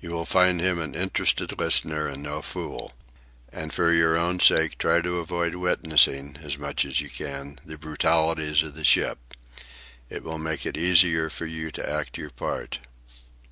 You 0.00 0.12
will 0.12 0.24
find 0.24 0.60
him 0.60 0.78
an 0.78 0.94
interested 0.94 1.58
listener 1.58 2.06
and 2.06 2.22
no 2.22 2.42
fool. 2.42 2.92
And 3.50 3.72
for 3.72 3.92
your 3.92 4.16
own 4.16 4.38
sake 4.38 4.78
try 4.78 5.00
to 5.00 5.16
avoid 5.18 5.56
witnessing, 5.56 6.36
as 6.40 6.56
much 6.56 6.84
as 6.84 7.00
you 7.00 7.10
can, 7.10 7.58
the 7.66 7.76
brutalities 7.76 8.62
of 8.62 8.76
the 8.76 8.84
ship. 8.84 9.18
It 10.08 10.22
will 10.22 10.38
make 10.38 10.64
it 10.64 10.76
easier 10.76 11.28
for 11.28 11.46
you 11.46 11.72
to 11.72 11.90
act 11.90 12.18
your 12.18 12.30
part." 12.30 12.78